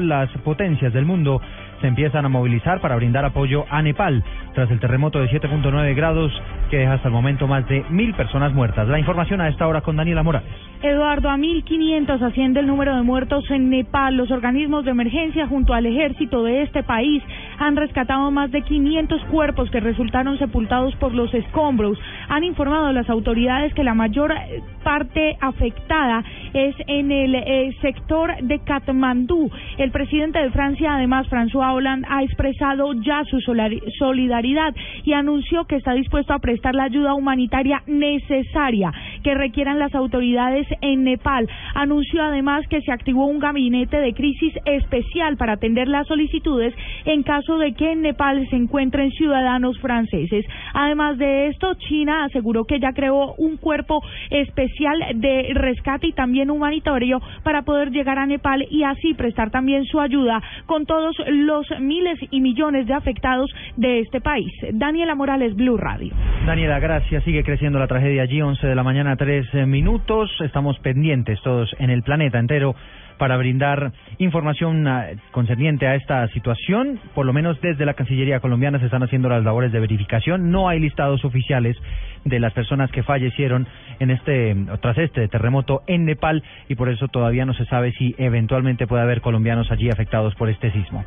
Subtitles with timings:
[0.00, 1.40] Las potencias del mundo
[1.80, 4.22] se empiezan a movilizar para brindar apoyo a Nepal
[4.54, 6.32] tras el terremoto de 7.9 grados
[6.70, 8.88] que deja hasta el momento más de mil personas muertas.
[8.88, 10.48] La información a esta hora con Daniela Morales.
[10.82, 14.16] Eduardo, a 1.500 asciende el número de muertos en Nepal.
[14.16, 17.22] Los organismos de emergencia junto al ejército de este país
[17.58, 21.98] han rescatado más de 500 cuerpos que resultaron sepultados por los escombros.
[22.28, 27.76] Han informado a las autoridades que la mayor eh, parte afectada es en el eh,
[27.80, 29.50] sector de Katmandú.
[29.78, 35.76] El presidente de Francia, además, François Hollande, ha expresado ya su solidaridad y anunció que
[35.76, 41.48] está dispuesto a prestar la ayuda humanitaria necesaria que requieran las autoridades en Nepal.
[41.74, 47.22] Anunció además que se activó un gabinete de crisis especial para atender las solicitudes en
[47.22, 50.44] caso de que en Nepal se encuentren ciudadanos franceses.
[50.74, 56.50] Además de esto, China aseguró que ya creó un cuerpo especial de rescate y también
[56.50, 61.66] humanitario para poder llegar a Nepal y así prestar también su ayuda con todos los
[61.80, 64.52] miles y millones de afectados de este país.
[64.72, 66.12] Daniela Morales, Blue Radio.
[66.46, 67.24] Daniela, gracias.
[67.24, 70.30] Sigue creciendo la tragedia allí, 11 de la mañana, 3 eh, minutos.
[70.40, 72.76] Estamos pendientes todos en el planeta entero
[73.18, 77.00] para brindar información ah, concerniente a esta situación.
[77.16, 80.52] Por lo menos desde la Cancillería colombiana se están haciendo las labores de verificación.
[80.52, 81.76] No hay listados oficiales
[82.24, 83.66] de las personas que fallecieron
[83.98, 88.14] en este tras este terremoto en Nepal y por eso todavía no se sabe si
[88.18, 91.04] eventualmente puede haber colombianos allí afectados por este sismo.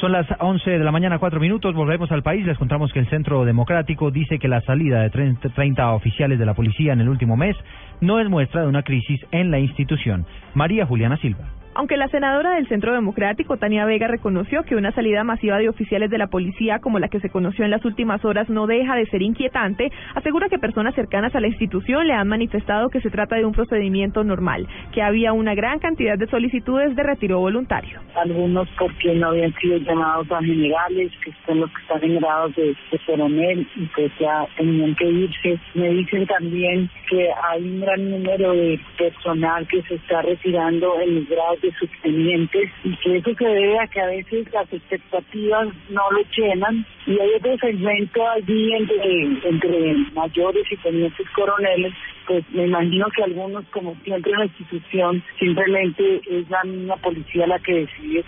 [0.00, 1.74] Son las 11 de la mañana, cuatro minutos.
[1.74, 2.46] Volvemos al país.
[2.46, 6.54] Les contamos que el Centro Democrático dice que la salida de 30 oficiales de la
[6.54, 7.54] policía en el último mes
[8.00, 10.24] no es muestra de una crisis en la institución.
[10.54, 11.59] María Juliana Silva.
[11.72, 16.10] Aunque la senadora del Centro Democrático, Tania Vega, reconoció que una salida masiva de oficiales
[16.10, 19.06] de la policía como la que se conoció en las últimas horas no deja de
[19.06, 23.36] ser inquietante, asegura que personas cercanas a la institución le han manifestado que se trata
[23.36, 28.00] de un procedimiento normal, que había una gran cantidad de solicitudes de retiro voluntario.
[28.16, 32.56] Algunos porque no habían sido llamados a generales, que son los que están en grados
[32.56, 32.76] de,
[33.06, 35.58] coronel y pues ya tenían que irse.
[35.74, 41.26] Me dicen también que hay un gran número de personal que se está retirando en
[41.26, 45.68] grados de sus tenientes y que eso se debe a que a veces las expectativas
[45.90, 51.92] no lo llenan y hay otro segmento allí entre, mayores y tenientes coroneles
[52.26, 57.44] pues me imagino que algunos, como siempre en la institución, simplemente es la misma policía
[57.46, 58.24] la que decide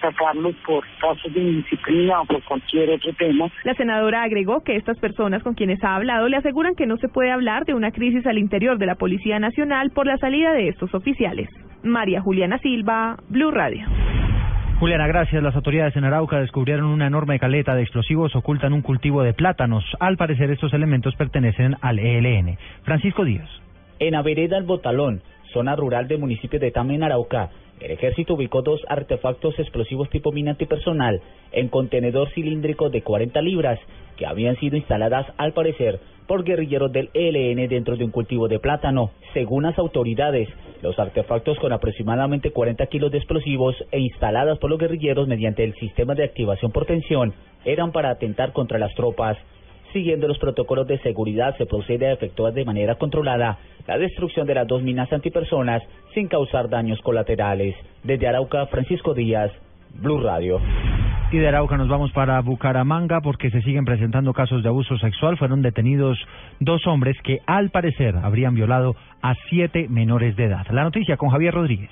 [0.00, 3.48] sacarlos por casos de indisciplina o por cualquier otro tema.
[3.64, 7.08] La senadora agregó que estas personas con quienes ha hablado le aseguran que no se
[7.08, 10.68] puede hablar de una crisis al interior de la Policía Nacional por la salida de
[10.68, 11.48] estos oficiales.
[11.82, 13.86] María Juliana Silva, Blue Radio.
[14.78, 15.42] Juliana, gracias.
[15.42, 19.32] Las autoridades en Arauca descubrieron una enorme caleta de explosivos oculta en un cultivo de
[19.32, 19.84] plátanos.
[20.00, 22.58] Al parecer, estos elementos pertenecen al ELN.
[22.82, 23.48] Francisco Díaz.
[23.98, 25.22] En Avereda El Botalón,
[25.52, 27.50] zona rural del municipio de Tame, en Arauca,
[27.82, 31.20] el ejército ubicó dos artefactos explosivos tipo mina antipersonal
[31.50, 33.80] en contenedor cilíndrico de 40 libras
[34.16, 38.60] que habían sido instaladas al parecer por guerrilleros del ELN dentro de un cultivo de
[38.60, 39.10] plátano.
[39.34, 40.48] Según las autoridades,
[40.82, 45.74] los artefactos con aproximadamente 40 kilos de explosivos e instaladas por los guerrilleros mediante el
[45.74, 47.32] sistema de activación por tensión
[47.64, 49.38] eran para atentar contra las tropas.
[49.92, 54.54] Siguiendo los protocolos de seguridad, se procede a efectuar de manera controlada la destrucción de
[54.54, 55.82] las dos minas antipersonas
[56.14, 57.76] sin causar daños colaterales.
[58.02, 59.52] Desde Arauca, Francisco Díaz,
[59.94, 60.60] Blue Radio.
[61.40, 65.38] De Arauca nos vamos para Bucaramanga porque se siguen presentando casos de abuso sexual.
[65.38, 66.18] Fueron detenidos
[66.60, 70.66] dos hombres que al parecer habrían violado a siete menores de edad.
[70.70, 71.90] La noticia con Javier Rodríguez.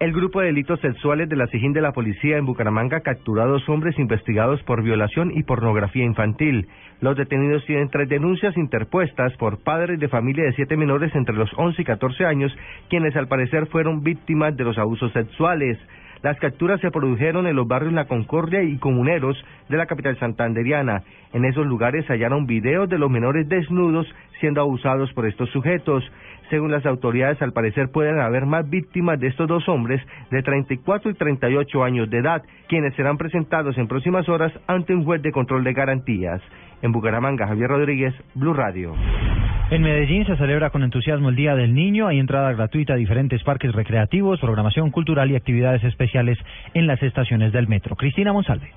[0.00, 3.46] El grupo de delitos sexuales de la SIGIN de la policía en Bucaramanga capturó a
[3.46, 6.68] dos hombres investigados por violación y pornografía infantil.
[7.00, 11.50] Los detenidos tienen tres denuncias interpuestas por padres de familia de siete menores entre los
[11.56, 12.54] 11 y 14 años,
[12.90, 15.78] quienes al parecer fueron víctimas de los abusos sexuales.
[16.24, 19.36] Las capturas se produjeron en los barrios La Concordia y Comuneros
[19.68, 21.02] de la capital santanderiana.
[21.34, 24.06] En esos lugares hallaron videos de los menores desnudos
[24.40, 26.02] siendo abusados por estos sujetos.
[26.48, 30.00] Según las autoridades, al parecer pueden haber más víctimas de estos dos hombres
[30.30, 35.04] de 34 y 38 años de edad, quienes serán presentados en próximas horas ante un
[35.04, 36.40] juez de control de garantías.
[36.80, 38.94] En Bucaramanga, Javier Rodríguez, Blue Radio.
[39.70, 42.06] En Medellín se celebra con entusiasmo el Día del Niño.
[42.06, 46.38] Hay entrada gratuita a diferentes parques recreativos, programación cultural y actividades especiales
[46.74, 47.96] en las estaciones del metro.
[47.96, 48.70] Cristina Monsalve.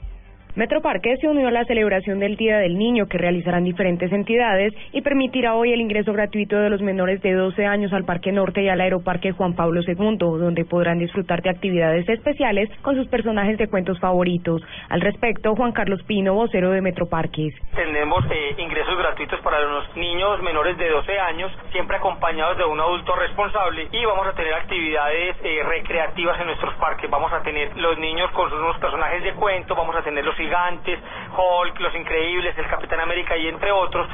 [0.55, 5.01] Metroparque se unió a la celebración del Día del Niño que realizarán diferentes entidades y
[5.01, 8.69] permitirá hoy el ingreso gratuito de los menores de 12 años al Parque Norte y
[8.69, 13.67] al Aeroparque Juan Pablo II, donde podrán disfrutar de actividades especiales con sus personajes de
[13.67, 14.61] cuentos favoritos.
[14.89, 17.53] Al respecto, Juan Carlos Pino, vocero de Metroparques.
[17.75, 22.79] Tenemos eh, ingresos gratuitos para los niños menores de 12 años, siempre acompañados de un
[22.79, 27.09] adulto responsable y vamos a tener actividades eh, recreativas en nuestros parques.
[27.09, 31.00] Vamos a tener los niños con sus personajes de cuento, vamos a tener los Gigantes,
[31.36, 34.07] Hulk, Los Increíbles, El Capitán América y entre otros.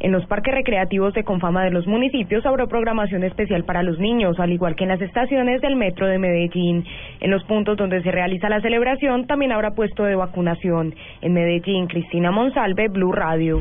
[0.00, 4.38] En los parques recreativos de Confama de los municipios habrá programación especial para los niños,
[4.38, 6.84] al igual que en las estaciones del metro de Medellín.
[7.20, 10.94] En los puntos donde se realiza la celebración también habrá puesto de vacunación.
[11.20, 13.60] En Medellín, Cristina Monsalve, Blue Radio.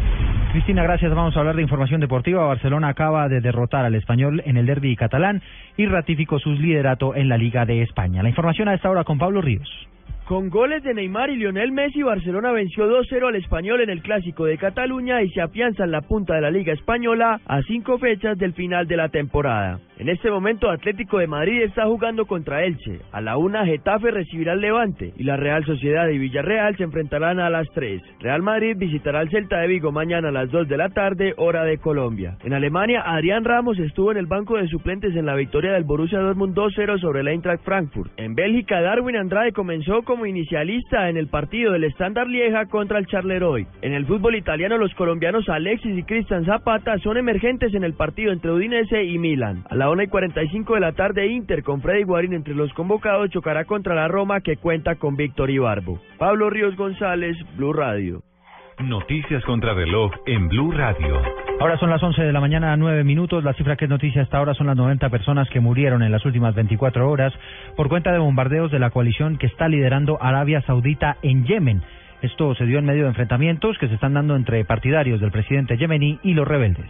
[0.52, 1.14] Cristina, gracias.
[1.14, 2.46] Vamos a hablar de información deportiva.
[2.46, 5.42] Barcelona acaba de derrotar al español en el derby catalán
[5.76, 8.22] y ratificó su liderato en la Liga de España.
[8.22, 9.88] La información a esta hora con Pablo Ríos.
[10.28, 14.44] Con goles de Neymar y Lionel Messi, Barcelona venció 2-0 al español en el Clásico
[14.44, 18.38] de Cataluña y se afianza en la punta de la Liga Española a cinco fechas
[18.38, 19.80] del final de la temporada.
[20.00, 23.00] En este momento Atlético de Madrid está jugando contra Elche.
[23.14, 27.40] A la una Getafe recibirá al Levante y la Real Sociedad y Villarreal se enfrentarán
[27.40, 28.02] a las 3.
[28.20, 31.64] Real Madrid visitará al Celta de Vigo mañana a las 2 de la tarde, hora
[31.64, 32.38] de Colombia.
[32.44, 36.20] En Alemania, Adrián Ramos estuvo en el banco de suplentes en la victoria del Borussia
[36.20, 38.12] Dortmund 2-0 sobre el Eintracht Frankfurt.
[38.18, 43.06] En Bélgica, Darwin Andrade comenzó como inicialista en el partido del Standard Lieja contra el
[43.06, 43.68] Charleroi.
[43.84, 48.32] En el fútbol italiano, los colombianos Alexis y Cristian Zapata son emergentes en el partido
[48.32, 49.64] entre Udinese y Milan.
[49.70, 53.30] A la 1 y 45 de la tarde, Inter con Freddy Guarín entre los convocados
[53.30, 56.00] chocará contra la Roma que cuenta con Víctor Ibarbo.
[56.18, 58.24] Pablo Ríos González, Blue Radio.
[58.84, 61.20] Noticias contra reloj en Blue Radio.
[61.60, 63.44] Ahora son las 11 de la mañana, 9 minutos.
[63.44, 66.24] La cifra que es noticia hasta ahora son las 90 personas que murieron en las
[66.26, 67.34] últimas 24 horas
[67.76, 71.82] por cuenta de bombardeos de la coalición que está liderando Arabia Saudita en Yemen.
[72.22, 75.76] Esto se dio en medio de enfrentamientos que se están dando entre partidarios del presidente
[75.78, 76.90] yemení y los rebeldes.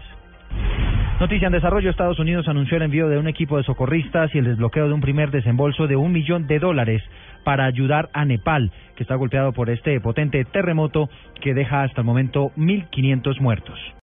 [1.20, 4.46] Noticia en desarrollo, Estados Unidos anunció el envío de un equipo de socorristas y el
[4.46, 7.02] desbloqueo de un primer desembolso de un millón de dólares
[7.44, 11.10] para ayudar a Nepal, que está golpeado por este potente terremoto
[11.42, 13.80] que deja hasta el momento 1.500 muertos.